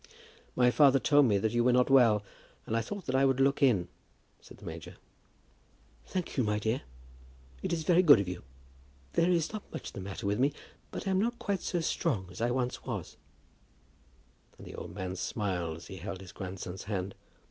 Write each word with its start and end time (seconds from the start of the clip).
"My 0.55 0.71
father 0.71 0.97
told 0.97 1.27
me 1.27 1.37
that 1.37 1.51
you 1.51 1.63
were 1.63 1.71
not 1.71 1.85
quite 1.85 1.93
well, 1.93 2.23
and 2.65 2.75
I 2.75 2.81
thought 2.81 3.05
that 3.05 3.13
I 3.13 3.23
would 3.23 3.39
look 3.39 3.61
in," 3.61 3.87
said 4.39 4.57
the 4.57 4.65
major. 4.65 4.95
"Thank 6.07 6.35
you, 6.37 6.43
my 6.43 6.57
dear; 6.57 6.81
it 7.61 7.71
is 7.71 7.83
very 7.83 8.01
good 8.01 8.19
of 8.19 8.27
you. 8.27 8.41
There 9.13 9.29
is 9.29 9.53
not 9.53 9.71
much 9.71 9.91
the 9.93 10.01
matter 10.01 10.25
with 10.25 10.39
me, 10.39 10.53
but 10.89 11.07
I 11.07 11.11
am 11.11 11.19
not 11.21 11.37
quite 11.37 11.61
so 11.61 11.81
strong 11.81 12.29
as 12.31 12.41
I 12.41 12.49
was 12.49 12.83
once." 12.83 13.15
And 14.57 14.65
the 14.65 14.73
old 14.73 14.95
man 14.95 15.15
smiled 15.17 15.77
as 15.77 15.85
he 15.85 15.97
held 15.97 16.19
his 16.21 16.31
grandson's 16.31 16.85
hand. 16.85 17.13